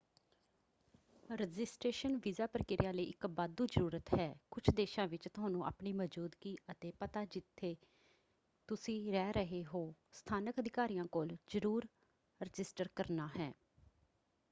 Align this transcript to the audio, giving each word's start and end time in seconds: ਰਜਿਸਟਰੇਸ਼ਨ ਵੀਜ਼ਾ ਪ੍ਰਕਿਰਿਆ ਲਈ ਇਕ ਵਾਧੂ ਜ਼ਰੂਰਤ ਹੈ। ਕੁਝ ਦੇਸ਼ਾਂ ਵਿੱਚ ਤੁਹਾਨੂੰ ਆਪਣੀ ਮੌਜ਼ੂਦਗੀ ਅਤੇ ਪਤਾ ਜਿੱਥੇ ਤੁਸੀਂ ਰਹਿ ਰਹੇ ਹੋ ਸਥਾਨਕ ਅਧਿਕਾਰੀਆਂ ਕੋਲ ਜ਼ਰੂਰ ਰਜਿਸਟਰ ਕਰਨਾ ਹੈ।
ਰਜਿਸਟਰੇਸ਼ਨ 1.29 2.15
ਵੀਜ਼ਾ 2.17 2.45
ਪ੍ਰਕਿਰਿਆ 2.47 2.91
ਲਈ 2.91 3.03
ਇਕ 3.03 3.25
ਵਾਧੂ 3.29 3.65
ਜ਼ਰੂਰਤ 3.65 4.13
ਹੈ। 4.13 4.33
ਕੁਝ 4.51 4.63
ਦੇਸ਼ਾਂ 4.69 5.07
ਵਿੱਚ 5.07 5.27
ਤੁਹਾਨੂੰ 5.27 5.65
ਆਪਣੀ 5.65 5.93
ਮੌਜ਼ੂਦਗੀ 5.93 6.55
ਅਤੇ 6.71 6.91
ਪਤਾ 6.99 7.23
ਜਿੱਥੇ 7.25 7.75
ਤੁਸੀਂ 8.69 9.11
ਰਹਿ 9.11 9.33
ਰਹੇ 9.33 9.63
ਹੋ 9.65 9.83
ਸਥਾਨਕ 10.13 10.59
ਅਧਿਕਾਰੀਆਂ 10.59 11.05
ਕੋਲ 11.11 11.35
ਜ਼ਰੂਰ 11.47 11.87
ਰਜਿਸਟਰ 12.41 12.89
ਕਰਨਾ 12.95 13.29
ਹੈ। 13.37 13.51